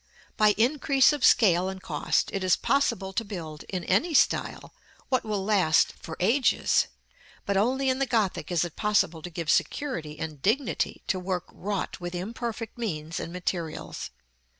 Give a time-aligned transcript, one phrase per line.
[0.35, 4.73] By increase of scale and cost, it is possible to build, in any style,
[5.09, 6.87] what will last for ages;
[7.45, 11.45] but only in the Gothic is it possible to give security and dignity to work
[11.51, 14.09] wrought with imperfect means and materials.